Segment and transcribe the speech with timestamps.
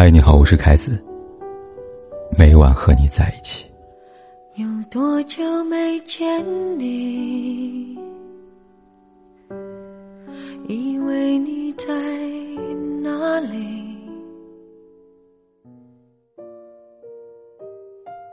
[0.00, 0.96] 嗨，你好，我是凯子。
[2.38, 3.66] 每晚和你在一起。
[4.54, 6.24] 有多久没见
[6.78, 7.98] 你？
[10.68, 11.88] 以为你在
[13.02, 13.58] 哪里？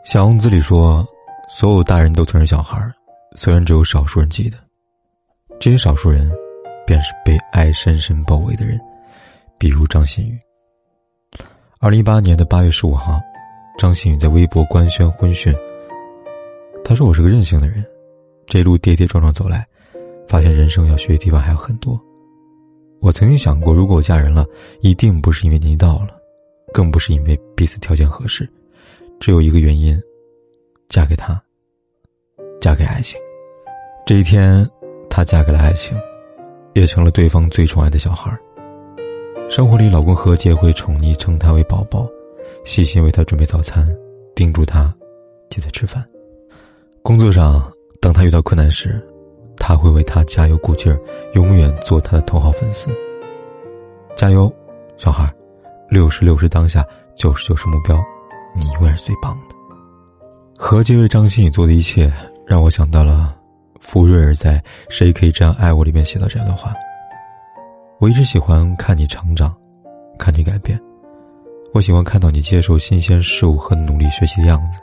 [0.03, 1.03] 小王子里说，
[1.49, 2.79] 所有大人都曾是小孩，
[3.35, 4.57] 虽然只有少数人记得。
[5.59, 6.31] 这些少数人，
[6.85, 8.79] 便是被爱深深包围的人，
[9.57, 10.37] 比如张馨予。
[11.79, 13.19] 二零一八年的八月十五号，
[13.77, 15.53] 张馨予在微博官宣婚讯。
[16.85, 17.83] 他说：“我是个任性的人，
[18.47, 19.67] 这一路跌跌撞撞走来，
[20.25, 21.99] 发现人生要学的地方还有很多。
[23.01, 24.45] 我曾经想过，如果我嫁人了，
[24.79, 26.17] 一定不是因为年纪到了，
[26.73, 28.49] 更不是因为彼此条件合适，
[29.19, 30.01] 只有一个原因：
[30.87, 31.39] 嫁给他，
[32.61, 33.19] 嫁给爱情。
[34.05, 34.65] 这一天，
[35.09, 35.97] 她嫁给了爱情，
[36.73, 38.31] 也成了对方最宠爱的小孩。
[39.47, 42.07] 生活里，老公何洁会宠溺称她为宝宝，
[42.65, 43.87] 细心为她准备早餐，
[44.35, 44.93] 叮嘱她
[45.49, 46.03] 记得吃饭。”
[47.01, 47.71] 工作上，
[48.01, 48.99] 当他遇到困难时，
[49.55, 50.99] 他会为他加油鼓劲儿，
[51.33, 52.89] 永远做他的头号粉丝。
[54.15, 54.51] 加油，
[54.97, 55.31] 小孩，
[55.87, 56.83] 六十六是当下，
[57.15, 58.03] 九十九是目标，
[58.55, 59.55] 你永远是最棒的。
[60.57, 62.11] 何洁为张馨予做的一切，
[62.45, 63.35] 让我想到了
[63.79, 64.57] 福瑞尔在
[64.89, 66.73] 《谁可以这样爱我》里面写到这样的话：
[67.97, 69.55] 我一直喜欢看你成长，
[70.19, 70.79] 看你改变，
[71.73, 74.79] 我喜欢看到你接受新鲜事物和努力学习的样子。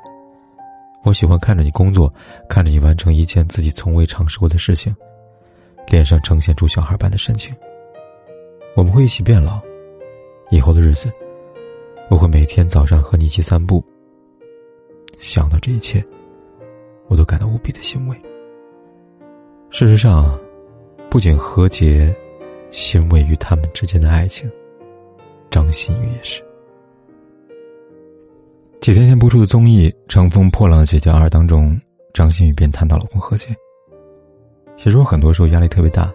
[1.04, 2.10] 我喜欢看着你工作，
[2.48, 4.94] 看着你完成一件自己从未尝试过的事情，
[5.88, 7.54] 脸上呈现出小孩般的神情。
[8.74, 9.60] 我们会一起变老，
[10.50, 11.12] 以后的日子，
[12.08, 13.84] 我会每天早上和你一起散步。
[15.18, 16.02] 想到这一切，
[17.08, 18.16] 我都感到无比的欣慰。
[19.70, 20.38] 事实上，
[21.10, 22.14] 不仅何洁
[22.72, 24.50] 欣慰于他们之间的爱情，
[25.50, 26.42] 张馨予也是。
[28.80, 31.78] 几天前播出的综艺《乘风破浪的姐姐二》当中，
[32.14, 33.54] 张馨予便谈到老公何洁。
[34.74, 36.10] 其实我很多时候压力特别大，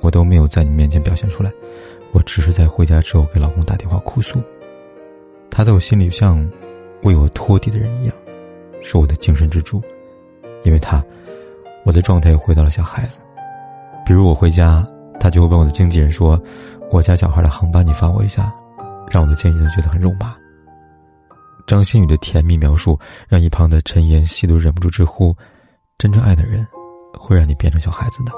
[0.00, 1.52] 我都没有在你面前表现出来，
[2.10, 4.42] 我只是在回家之后给老公打电话哭诉。
[5.50, 6.50] 他在我心里像
[7.04, 8.14] 为我托底的人一样，
[8.80, 9.80] 是我的精神支柱，
[10.64, 11.02] 因为他，
[11.84, 13.20] 我的状态又回到了小孩子。
[14.04, 14.84] 比如我回家，
[15.22, 16.36] 他就会问我的经纪人说
[16.90, 18.52] ：“我家小孩的航班你发我一下。”
[19.08, 20.34] 让我的经纪人觉得很肉麻。
[21.64, 25.32] 张馨予的甜蜜描述，让一旁的陈妍希都忍不住直呼
[25.96, 26.66] ：“真正爱的人，
[27.14, 28.32] 会让你变成小孩子的。”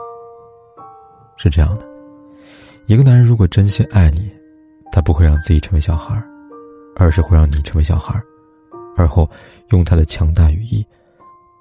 [1.39, 1.87] 是这样的，
[2.85, 4.31] 一个男人如果真心爱你，
[4.93, 6.23] 他不会让自己成为小孩，
[6.97, 8.21] 而是会让你成为小孩，
[8.95, 9.27] 而后
[9.71, 10.85] 用他的强大羽翼，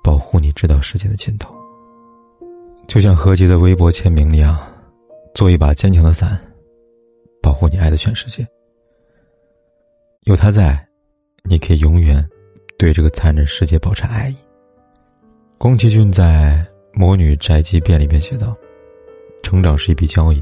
[0.04, 1.56] 保护你直到世界的尽头。
[2.88, 4.58] 就像何洁的微博签名一样，
[5.34, 6.40] 做一把坚强的伞，
[7.42, 8.48] 保护你爱的全世界。
[10.24, 10.84] 有他在。
[11.46, 12.26] 你可以永远
[12.78, 14.36] 对这个残忍世界保持爱意。
[15.58, 16.66] 宫崎骏在
[16.98, 18.56] 《魔女宅急便》里面写道
[19.44, 20.42] ：“成长是一笔交易，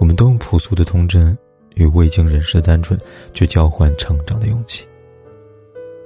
[0.00, 1.38] 我们都用朴素的童真
[1.76, 2.98] 与未经人事的单纯
[3.32, 4.84] 去交换成长的勇气。”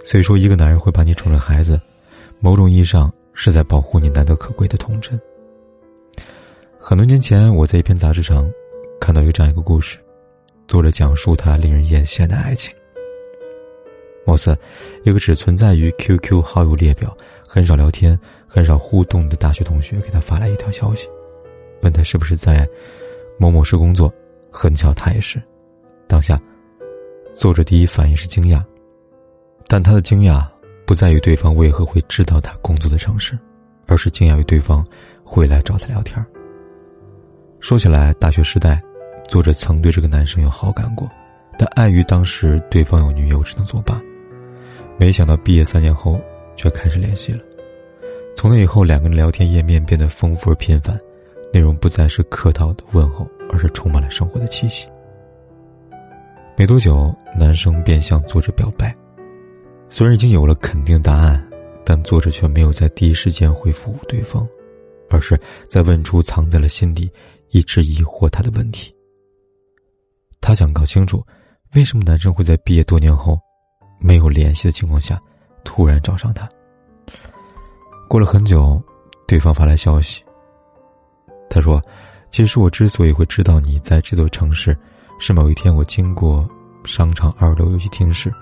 [0.04, 1.80] 所以说，一个男人会把你宠成孩子，
[2.38, 5.18] 某种意义上是在保护你难得可贵的童真。
[6.82, 8.50] 很多年前，我在一篇杂志上
[8.98, 9.98] 看到有这样一个故事，
[10.66, 12.74] 作者讲述他令人艳羡的爱情。
[14.24, 14.56] 貌似，
[15.04, 17.14] 一个只存在于 QQ 好友列表、
[17.46, 21.06] 很少聊天、很少互动的大学同学给他发来一条消息，
[21.82, 22.66] 问他是不是在
[23.38, 24.12] 某某市工作。
[24.50, 25.40] 很巧，他也是。
[26.08, 26.40] 当下，
[27.34, 28.64] 作者第一反应是惊讶，
[29.68, 30.44] 但他的惊讶
[30.86, 33.38] 不在于对方为何会知道他工作的城市，
[33.86, 34.84] 而是惊讶于对方
[35.22, 36.26] 会来找他聊天儿。
[37.60, 38.82] 说起来，大学时代，
[39.28, 41.08] 作者曾对这个男生有好感过，
[41.58, 44.00] 但碍于当时对方有女友，只能作罢。
[44.98, 46.18] 没想到毕业三年后，
[46.56, 47.40] 却开始联系了。
[48.34, 50.98] 从那以后，两个人聊天页面变得丰富而频繁，
[51.52, 54.86] 内容不再是客套的问候，而是充满了生活的气息。
[56.56, 58.94] 没多久，男生便向作者表白。
[59.90, 61.46] 虽然已经有了肯定答案，
[61.84, 64.48] 但作者却没有在第一时间回复对方，
[65.10, 67.10] 而是在问出藏在了心底
[67.50, 68.94] 一直疑惑他的问题。
[70.40, 71.24] 他想搞清楚，
[71.74, 73.38] 为什么男生会在毕业多年后。
[74.02, 75.20] 没有联系的情况下，
[75.62, 76.48] 突然找上他。
[78.08, 78.82] 过了很久，
[79.28, 80.24] 对方发来消息。
[81.50, 81.78] 他说
[82.32, 84.74] ：“其实我之所以会知道你在这座城市，
[85.18, 86.48] 是某一天我经过
[86.82, 88.32] 商场二楼游戏厅时，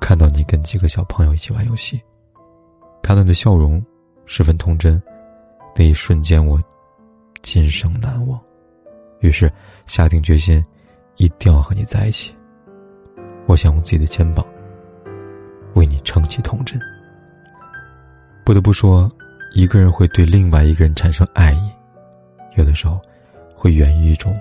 [0.00, 2.00] 看到你跟几个小朋友一起玩游戏，
[3.02, 3.84] 看到你的笑容
[4.24, 5.00] 十分童真，
[5.76, 6.58] 那一瞬间我
[7.44, 8.40] 今生难忘。
[9.20, 9.52] 于是
[9.86, 10.64] 下定决心，
[11.16, 12.34] 一定要和你在一起。”
[13.46, 14.44] 我想用自己的肩膀
[15.74, 16.80] 为你撑起童真。
[18.42, 19.10] 不得不说，
[19.52, 21.70] 一个人会对另外一个人产生爱意，
[22.56, 22.98] 有的时候
[23.54, 24.34] 会源于一种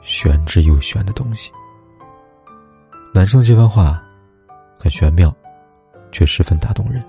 [0.00, 1.50] 玄之又玄的东西。
[3.12, 4.00] 男生这番话
[4.78, 5.34] 很玄妙，
[6.12, 7.04] 却十分打动人。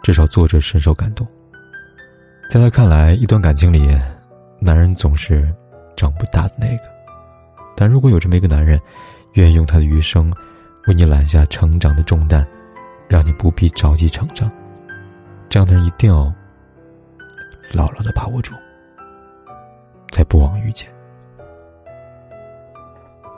[0.00, 1.26] 至少作者深受感动。
[2.48, 3.90] 在他看来，一段感情里，
[4.58, 5.54] 男人总是
[5.96, 6.82] 长不大的那个。
[7.76, 8.80] 但如果有这么一个男人，
[9.34, 10.32] 愿意用他的余生
[10.86, 12.46] 为你揽下成长的重担，
[13.08, 14.50] 让你不必着急成长，
[15.48, 16.32] 这样的人一定要
[17.72, 18.52] 牢牢的把握住，
[20.10, 20.88] 才不枉遇见。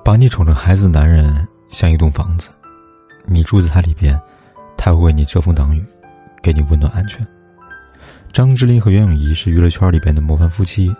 [0.04, 2.50] 把你宠成孩子的男人像一栋房子，
[3.26, 4.18] 你住在他里边，
[4.76, 5.84] 他会为你遮风挡雨。
[6.42, 7.22] 给你温暖安全。
[8.32, 10.90] 张智霖和袁咏仪是娱乐圈里边的模范夫妻，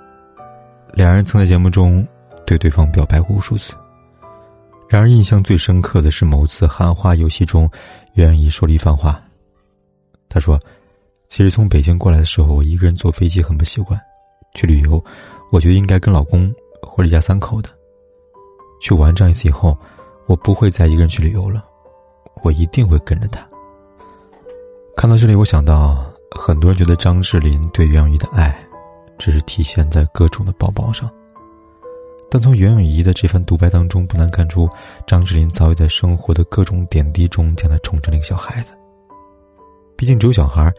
[0.92, 2.06] 两人曾在节目中
[2.46, 3.74] 对对方表白过无数次。
[4.88, 7.70] 然而，印象最深刻的是某次喊话游戏中，
[8.14, 9.22] 袁咏仪说了一番话。
[10.28, 10.58] 她说
[11.30, 13.98] ：“其实从北京过来的时候，我一个人坐飞机很不习惯。
[14.54, 15.02] 去旅游，
[15.52, 16.52] 我觉得应该跟老公
[16.82, 17.68] 或者一家三口的
[18.82, 19.14] 去玩。
[19.14, 19.78] 这样一次以后，
[20.26, 21.64] 我不会再一个人去旅游了，
[22.42, 23.46] 我一定会跟着他。”
[24.96, 26.04] 看到这里，我想到
[26.36, 28.59] 很多人觉得张智霖对袁咏仪的爱，
[29.20, 31.08] 只是体现在各种的抱抱上。
[32.30, 34.68] 但从袁咏仪的这番独白当中，不难看出
[35.06, 38.72] 张智霖早已在生活的各种点滴中将她宠成了一个小孩子。
[39.96, 40.72] 毕竟只有小孩，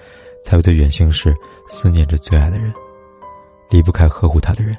[0.44, 1.36] 才会在远行时
[1.68, 2.74] 思念着最爱的人，
[3.70, 4.76] 离不开呵护他的人。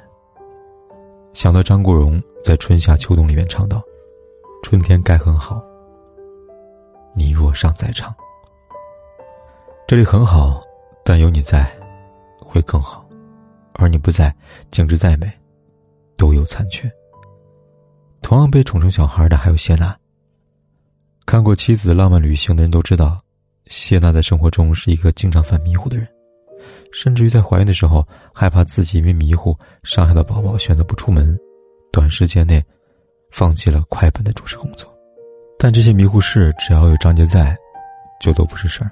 [1.31, 3.81] 想到张国荣在《春夏秋冬》里面唱道
[4.63, 5.63] ：“春天该很好，
[7.15, 8.13] 你若尚在场。”
[9.87, 10.59] 这里很好，
[11.05, 11.71] 但有你在，
[12.39, 13.02] 会更好；
[13.73, 14.33] 而你不在，
[14.69, 15.31] 景致再美，
[16.17, 16.91] 都有残缺。
[18.21, 19.95] 同样被宠成小孩的还有谢娜。
[21.25, 23.17] 看过《妻子浪漫旅行》的人都知道，
[23.67, 26.07] 谢娜在生活中是一个经常犯迷糊的人，
[26.91, 31.37] 甚至于在怀孕的时候，害怕自己因为迷糊伤害到宝宝，选择不出门，
[31.91, 32.63] 短时间内
[33.31, 34.93] 放弃了快本的主持工作。
[35.57, 37.55] 但这些迷糊事，只要有张杰在，
[38.19, 38.91] 就都不是事儿。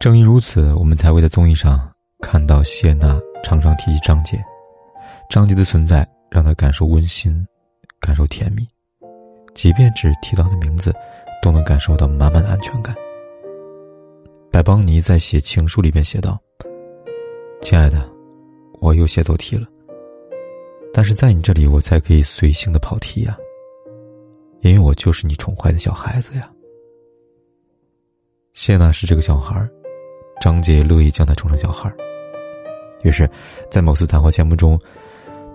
[0.00, 1.90] 正因如此，我们才会在综艺上
[2.20, 4.42] 看到谢娜常常提起张杰。
[5.28, 7.46] 张杰的存在让她感受温馨，
[8.00, 8.66] 感受甜蜜，
[9.54, 10.94] 即便只提到的名字，
[11.42, 12.94] 都能感受到满满的安全感。
[14.50, 16.38] 白邦尼在写情书里边写道
[17.60, 18.08] ：“亲爱的，
[18.80, 19.66] 我又写错题了，
[20.92, 23.36] 但是在你这里，我才可以随性的跑题呀，
[24.60, 26.50] 因为我就是你宠坏的小孩子呀。”
[28.54, 29.68] 谢娜是这个小孩。
[30.38, 31.90] 张杰乐意将他宠成小孩
[33.02, 33.28] 于是，
[33.70, 34.78] 在某次谈话节目中，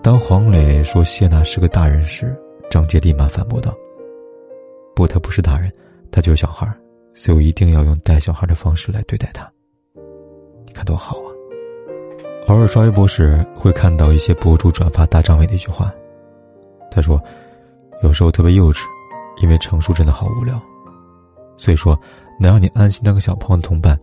[0.02, 2.34] 当黄磊说谢娜是个大人时，
[2.70, 3.74] 张杰立马反驳道
[4.94, 5.70] ：“不，他不是大人，
[6.10, 6.66] 他就是小孩
[7.14, 9.50] 所以我一定要用带小孩的方式来对待他。
[10.66, 11.28] 你看多好啊！”
[12.48, 15.92] 偶尔刷微博时，会看到一些博主转发大张伟的一句话，
[16.90, 17.20] 他说
[18.02, 18.80] ：“有时候特别幼稚，
[19.42, 20.60] 因为成熟真的好无聊，
[21.56, 21.98] 所以说
[22.40, 23.98] 能让你安心当个小朋友的同伴。”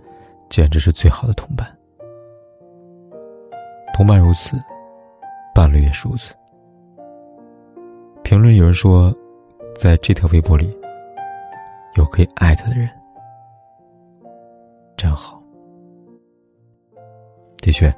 [0.50, 1.68] 简直是最好的同伴，
[4.00, 4.56] 同伴如此，
[5.54, 6.34] 伴侣也是如此。
[8.24, 9.14] 评论有人说，
[9.76, 10.74] 在这条微博里，
[11.98, 12.90] 有可以爱他的人，
[14.96, 15.44] 真好。
[17.58, 17.94] 的确，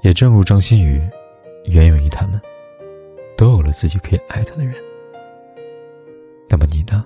[0.00, 1.06] 也正如张馨予、
[1.66, 2.40] 袁咏仪他们，
[3.36, 4.74] 都有了自己可以爱他的人。
[6.48, 7.04] 那么你呢？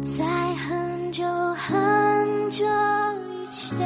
[0.00, 0.24] 在
[0.54, 1.22] 很久
[1.52, 2.64] 很久
[3.28, 3.78] 以前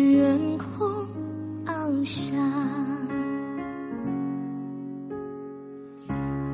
[0.00, 1.06] 远空
[1.64, 2.34] 翱翔。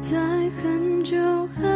[0.01, 0.19] 在
[0.51, 1.17] 很久
[1.49, 1.76] 很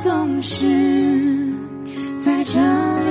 [0.00, 0.64] 总是
[2.20, 3.07] 在这里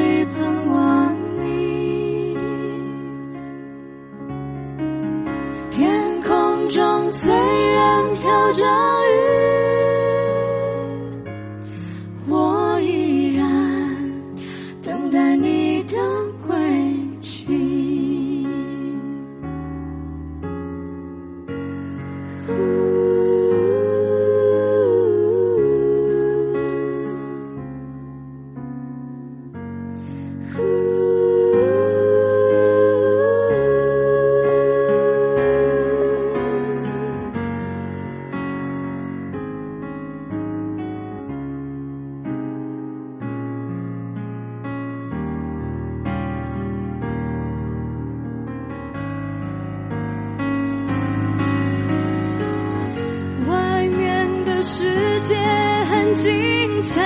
[56.17, 57.03] 精彩，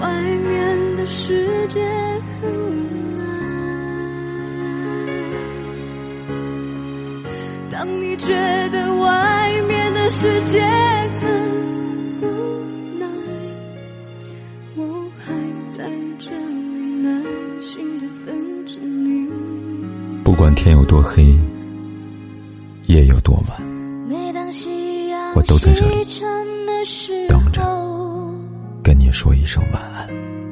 [0.00, 1.80] 外面的世界
[2.42, 2.84] 很无
[3.16, 3.22] 奈。
[7.70, 8.34] 当你觉
[8.68, 10.60] 得外面的世界
[11.22, 11.26] 很
[12.20, 12.24] 无
[12.98, 13.06] 奈，
[14.76, 15.32] 我还
[15.74, 17.10] 在这里耐
[17.62, 19.26] 心的等着你。
[20.22, 21.34] 不管天有多黑，
[22.88, 23.58] 夜有多晚，
[25.46, 26.04] 都在这里
[27.28, 27.62] 等着，
[28.82, 30.08] 跟你说一声晚安。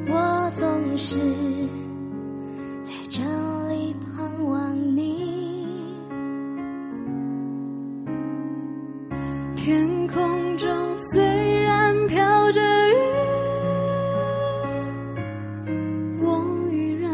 [0.07, 1.17] 我总是
[2.83, 3.21] 在这
[3.67, 5.67] 里盼望你。
[9.55, 12.95] 天空中虽然飘着雨，
[16.21, 17.09] 我依然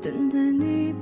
[0.00, 0.94] 等待你